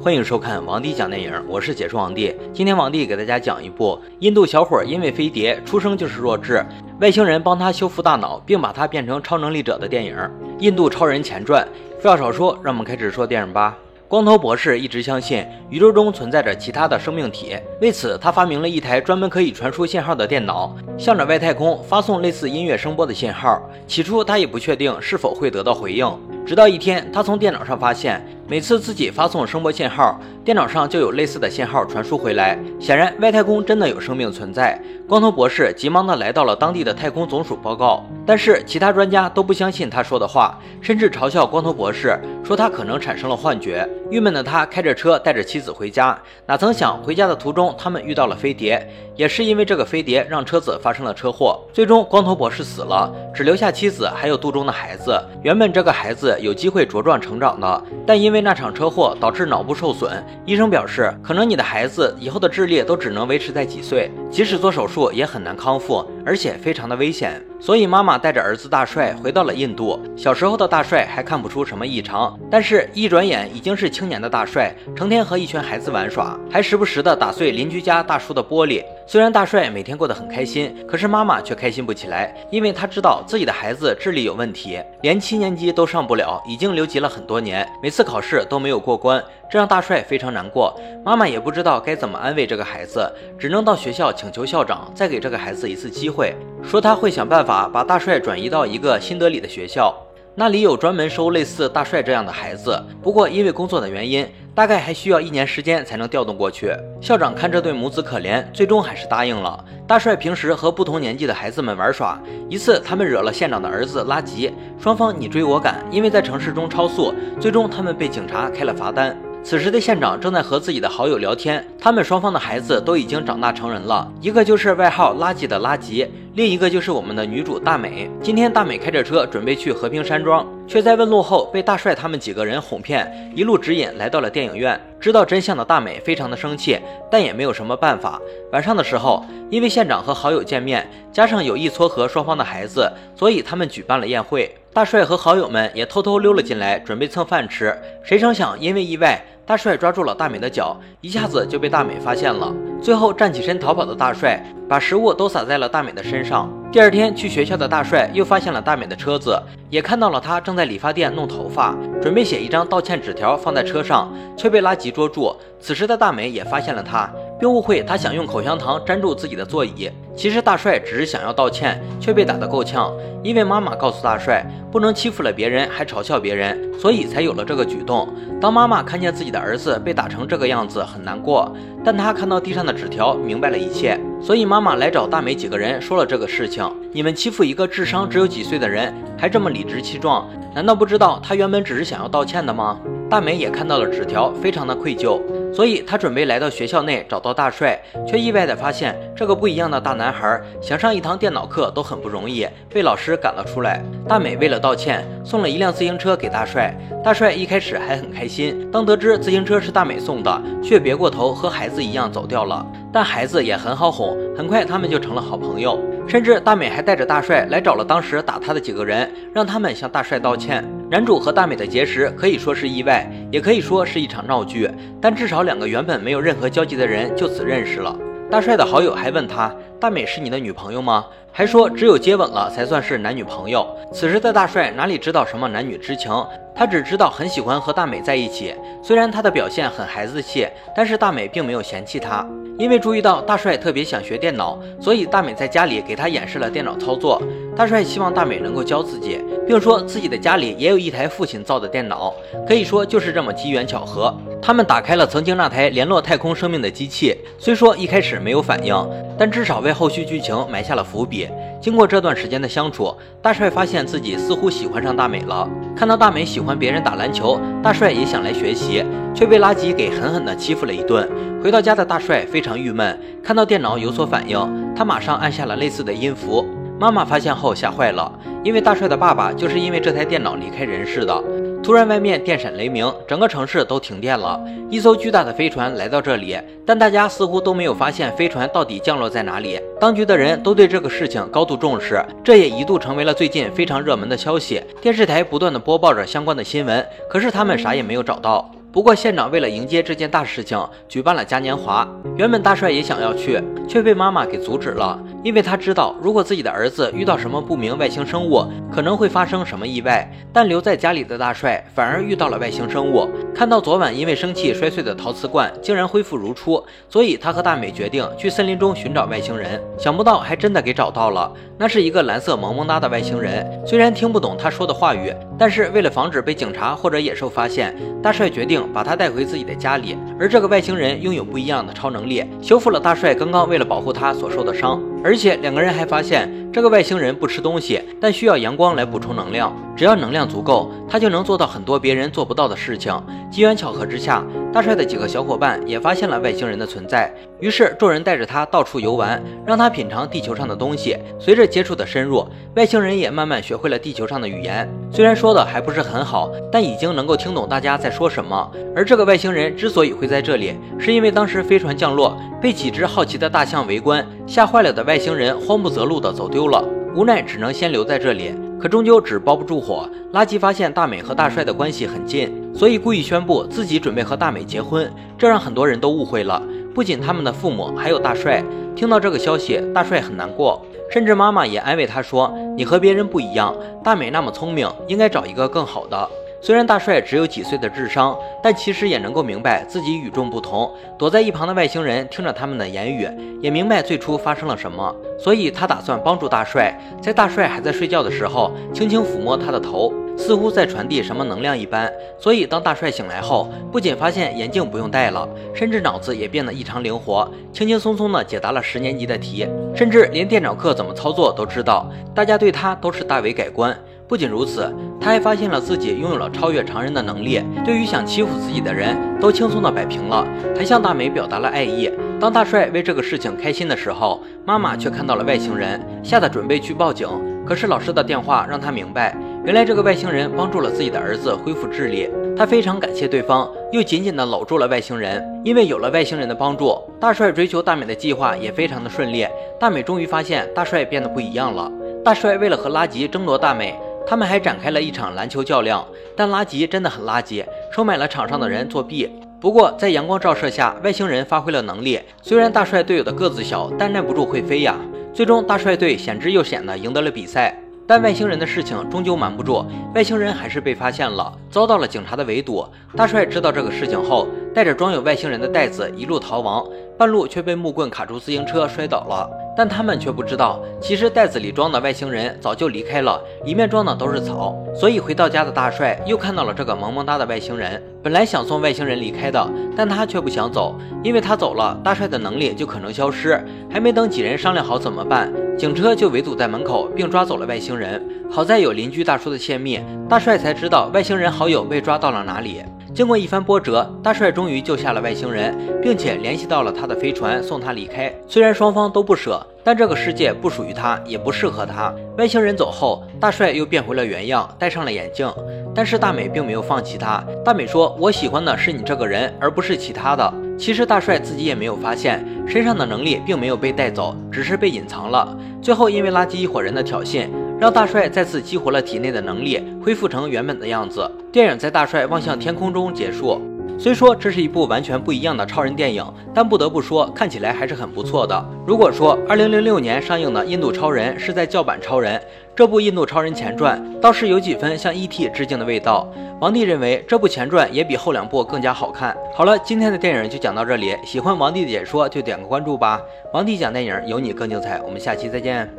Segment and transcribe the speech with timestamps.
[0.00, 2.34] 欢迎收看王帝讲电影，我是解说王帝。
[2.52, 6.64] 今天王帝给大家讲一部印度小伙因为飞碟出生就是弱智，
[7.00, 10.14] 外星人帮他修复大脑，并把他变成超能力者的电影
[10.60, 11.66] 《印度超人前传》。
[12.00, 13.76] 废话少说，让我们开始说电影吧。
[14.06, 23.60] 光头博士一直相信宇宙中存在着其他的生命体，为此他发明了一台专门可以传输信号的电脑，向着外太空发送类似音乐声波的信号。
[23.88, 26.08] 起初他也不确定是否会得到回应，
[26.46, 28.24] 直到一天，他从电脑上发现。
[28.48, 32.56] 每次自己发送声波信号，电脑上就有类似的信号传输回来。
[32.78, 34.80] 显然，外太空真的有生命存在。
[35.08, 43.88] 光头博士急忙的来到了当地的太空总署报告，但是其他专家都不相信他说的话，甚至嘲笑光头博士，说他可能产生了幻觉。
[44.08, 46.16] 郁闷的他开着车带着妻子回家，
[46.46, 51.60] 哪曾想回家的途中，他们遇到了飞碟，也是因为这个飞碟让车子发生了车祸。
[51.72, 55.20] 最终，光头博士死了，只留下妻子还有肚中的孩子。
[55.42, 58.36] 原本这个孩子有机会茁壮成长的，但因为。
[58.36, 67.42] 因为那场车祸导致脑部受损，医生表示，可能你的孩子以后的智力都只能维持在几岁，即使做手术也很难康复，而且非常的危险。
[67.58, 70.00] 所以妈妈带着儿子大帅回到了印度。
[70.16, 78.84] 小时候的大帅还看不出什么异常，但是一转眼已经是青年的大帅，成天和一群孩子玩耍，还时不时的打碎邻居家大叔的玻璃。
[79.08, 90.76] 虽然大帅每天过得很开心，可是妈妈却开心不起来，因为她知道自己的孩子智力有问题，连七年级都上不了，已经留级了很多年，每次考试都没有过关，这让大帅非常难过。
[91.04, 96.34] 妈妈也不知道该怎么安慰这个孩子，只能到学校请求校长再给这个孩子一次机会，
[96.64, 99.96] 说他会想办法把大帅转移到一个新德里的学校。
[100.38, 106.76] 那里有专门收类似大帅这样的孩子，不过因为工作的原因，大概还需要一年时间才能调动过去。
[107.00, 109.64] 校长看这对母子可怜，最终还是答应了。
[109.86, 112.20] 大帅平时和不同年纪的孩子们玩耍，
[112.50, 119.16] 一次他们惹了县长的儿子拉吉，双方你追我赶，因为在城市中超速，最终他们被警察开了罚单。
[119.48, 128.10] 此时的县长正在和自己的好友聊天，他们双方的孩子都已经长大成人了，一个就是外号垃圾的垃圾，另一个就是我们的女主大美。
[128.20, 134.80] 今天大美开着车准备去和平山庄，却在问路后被大帅他们几个人哄骗，一路指引来到了电影院。
[134.98, 138.20] 知道真相的大美非常的生气，但也没有什么办法。
[138.50, 144.52] 晚上的时候，因为县长和好友见面，加上有意撮合双方的孩子，所以他们举办了宴会。
[144.72, 147.74] 大帅和好友们也偷偷溜了进来，准备蹭饭吃。
[148.02, 149.24] 谁成想，因为意外。
[149.46, 152.52] 大帅抓住了大美的脚，一下子就被大美发现了。
[152.82, 156.52] 最后站起身逃跑的大帅，把食物都撒在了大美的身上。
[156.72, 159.40] 第二天去学校的大帅又发现了大美的车子，
[159.70, 165.32] 也看到了她正在理发店弄头发，准备写一张道歉纸条放在车上，却被拉吉捉住。
[165.60, 167.08] 此时的大美也发现了他。
[167.38, 172.92] 并误会他想用口香糖粘住自己的座椅，其实大帅只是想要道歉，却被打得够呛。
[173.22, 178.08] 因为妈妈告诉大帅，不能欺负了别人还嘲笑别人，所以才有了这个举动。
[178.40, 181.54] 当妈妈看见自己的儿子被打成这个样子，很难过。
[181.84, 186.64] 但他看到地上的纸条，明白了一切，所以妈妈来找大美几个人说了这个事情。
[186.92, 192.78] 你们欺负一个智商只有几岁的人，还这么理直气壮，难道不知道他原本只是想要道歉的吗？
[193.10, 195.20] 大美也看到了纸条，非常的愧疚。
[195.56, 203.82] 所以，他准备来到学校内找到大帅，却意外的发现这个不一样的大男孩想上一堂电脑课都很不容易，被老师赶了出来。
[204.06, 206.72] 大美为了道歉，送了一辆自行车给大帅。
[207.02, 212.64] 大帅一开始还很开心，当得知自行车是大美送的，却别过头和孩子一样走掉了。
[212.92, 215.80] 但孩子也很好哄，很快他们就成了好朋友。
[216.06, 220.64] 甚至大美还带着大帅来找了当时打他的几个人，让他们向大帅道歉。
[220.88, 224.70] 男主和大美的结识可以说是意外，也可以说是一场闹剧，
[225.00, 227.96] 但至少两个原本没有任何交集的人就此认识了。
[228.30, 233.68] 大帅的好友还问他：“大美是你的女朋友吗？”还说只有接吻了才算是男女朋友。
[233.92, 236.10] 此时的大帅哪里知道什么男女之情，
[236.54, 238.54] 他只知道很喜欢和大美在一起。
[238.82, 242.26] 虽然他的表现很孩子气，但是大美并没有嫌弃他，
[242.58, 247.20] 因为注意到大帅特别想学电脑，所以大美在家里给他演示了电脑操作。
[247.54, 252.14] 大帅希望大美能够教自己，并说自己的家里也有一台父亲造的电脑，
[252.48, 254.14] 可以说就是这么机缘巧合。
[254.40, 258.74] 他们打开了曾经那台联络太空生命的机器，虽说一开始没有反应，
[259.18, 261.28] 但至少为后续剧情埋下了伏笔。
[261.60, 265.48] 经过这段时间的相处，大帅发现自己似乎喜欢上大美了。
[265.76, 271.08] 看到大美喜欢别人打篮球，大帅也想来学习，却被垃圾给狠狠地欺负了一顿。
[271.42, 274.38] 回到家的大帅非常郁闷，看到电脑有所反应，
[274.76, 276.46] 他马上按下了类似的音符。
[276.78, 278.12] 妈妈发现后吓坏了，
[278.44, 281.24] 因为大帅的爸爸就是因为这台电脑离开人世的。
[281.66, 284.40] 突然，外面电闪雷鸣，整个城市都停电了。
[284.70, 289.60] 一艘巨大的飞船来到这里，但大家似乎都没有发现飞船到底降落在哪里。
[289.80, 294.62] 当局的人都对这个事情高度重视，这也一度成为了最近非常热门的消息。
[294.80, 298.48] 电视台不断的播报着相关的新闻，可是他们啥也没有找到。
[298.76, 301.88] 不过县长为了迎接这件大事情，举办了嘉年华。
[302.14, 310.06] 原本大帅也想要去，却被妈妈给阻止了，因为他知道如果自己的儿子遇到什么不明外星生物，可能会发生什么意外。
[310.30, 319.58] 但留在家里的大帅反而遇到了外星生物，看到昨晚因为生气摔碎的陶瓷罐竟然恢复如初，所以他和大美决定去森林中寻找外星人。
[319.78, 329.96] 想不到还真的给找到了，那是一个蓝色萌萌哒的外星人，虽然听不懂他说的话语，但是为了防止被警察或者野兽发现，大帅决定把他带回自己的家里。
[330.18, 334.80] 而这个外星人拥有不一样的超能力，修复了大帅刚刚为了保护他所受的伤。
[335.04, 339.54] 而且两个人还发现，这个外星人不吃东西，但需要阳光来补充能量。
[339.76, 342.92] 只要能量足够，他就能做到很多别人做不到的事情。
[343.30, 347.12] 机缘巧合之下，大帅的几个小伙伴也发现了外星人的存在。
[347.40, 350.96] 于是众人带着他到处游玩，让他品尝地球上的东西。
[351.20, 354.66] 随着接触的深入，外星人也慢慢学会了地球上的语言。
[354.90, 358.50] 虽然说的还不是很好，但已经能够听懂大家在说什么。
[358.74, 364.98] 而这个外星人之所以会在这里，是因为当时飞船降落，被几只好奇的大象围观，吓坏了的外。
[364.98, 366.64] 星人慌不择路的走丢了，
[366.94, 368.34] 无奈只能先留在这里。
[368.58, 376.42] 可终究纸包不住火，垃圾发现大美和大帅的关系很近，所以故意宣布自己准备和大美结婚，这让很多人都误会了。
[376.74, 378.42] 不仅他们的父母，还有大帅。
[378.74, 386.08] 听到这个消息，大帅很难过，甚至妈妈也安慰他说：“你和别人不一样，大美那么聪明，应该找一个更好的。”
[386.46, 390.72] 虽然大帅只有几岁的智商，但其实也能够明白自己与众不同。
[390.96, 393.08] 躲在一旁的外星人听着他们的言语，
[393.42, 396.72] 也明白最初发生了什么，所以他打算帮助大帅，
[397.02, 401.92] 在大帅还在睡觉的时候，轻轻抚摸他的头，似乎在传递什么能量一般。
[402.16, 411.90] 所以当大帅醒来后，不仅发现眼镜不用戴了，甚至脑子也变得异常灵活，轻轻松松地解答了十年级的题，甚至连电脑课怎么操作都知道。
[412.14, 413.76] 大家对他都是大为改观。
[414.08, 414.72] 不仅如此，
[415.06, 420.26] 他还发现了自己拥有了超越常人的能力，对于想欺负自己的人都轻松的摆平了，
[420.56, 421.88] 还向大美表达了爱意。
[422.18, 427.08] 当大帅为这个事情开心的时候，妈妈却看到了外星人，吓得准备去报警。
[427.46, 435.24] 可是老师的电话让他明白，原来这个外星人帮助了自己的儿子恢复智力，他非常感谢对方，又紧紧的搂住了外星人。
[435.44, 439.24] 因为有了外星人的帮助，大帅追求大美的计划也非常的顺利。
[439.60, 441.70] 大美终于发现大帅变得不一样了。
[442.04, 443.78] 大帅为了和拉吉争夺大美。
[444.06, 445.84] 他们还展开了一场篮球较量，
[446.16, 449.10] 但拉吉真的很垃圾，收买了场上的人作弊。
[449.40, 452.00] 不过在阳光照射下，外星人发挥了能力。
[452.22, 454.76] 虽然大帅队友的个子小，但耐不住会飞呀。
[455.12, 457.54] 最终大帅队险之又险的赢得了比赛。
[457.88, 459.64] 但外星人的事情终究瞒不住，
[459.94, 462.66] 外星人还是被发现了，遭到了警察的围堵。
[462.96, 466.66] 大帅知道这个事情后，带着装有外星人的袋子一路逃亡，
[466.98, 469.30] 半路却被木棍卡住自行车摔倒了。
[469.56, 474.54] 但他们却不知道，其实袋子里装的外星人早就离开了，里面装的都是草。
[474.74, 483.42] 所以回到家的大帅又看到了这个萌萌哒的外星人，本来想送外星人离开的，但他却不想走，因为他走了，大帅的能力就可能消失。
[483.70, 485.32] 还没等几人商量好怎么办。
[485.56, 488.04] 警车就围堵在门口，并抓走了外星人。
[488.30, 492.62] 好在有邻居大叔的泄密，大帅才知道外星人好友被抓到了哪里。
[492.96, 498.10] 经过一番波折，大帅终于救下了外星人，并且联系到了他的飞船，送他离开。
[498.26, 501.94] 虽然双方都不舍，但这个世界不属于他，也不适合他。
[502.16, 505.30] 外星人走后，大帅又变回了原样，戴上了眼镜。
[505.74, 507.22] 但是大美并没有放弃他。
[507.44, 515.36] 大美说：“我喜欢的是你这个人，而不是其他的。”其实大帅自己也没有发现，身上的能力并没有被带走，只是被隐藏了。
[515.60, 521.10] 最后因为垃圾一伙人的挑衅，让大帅再次激活了体内的能力，恢复成原本的样子。
[521.32, 523.40] 电影在大帅望向天空中结束。
[523.78, 528.42] 虽说这是一部完全不一样的超人电影，但不得不说，看起来还是很不错的。
[528.66, 532.20] 如果说2006年上映的《印度超人》是在叫板超人，
[532.54, 535.28] 这部《印度超人前传》倒是有几分向 E.T.
[535.28, 536.10] 致敬的味道。
[536.40, 539.14] 王帝认为这部前传也比后两部更加好看。
[539.34, 543.00] 好了，今天的电影就讲到这里，喜欢王帝的解说就点个关注吧。
[543.34, 545.76] 王帝讲电影有你更精彩，我们下期再见。